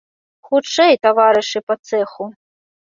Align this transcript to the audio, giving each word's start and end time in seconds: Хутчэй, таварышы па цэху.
Хутчэй, 0.47 0.93
таварышы 1.05 1.59
па 1.69 1.75
цэху. 1.89 2.31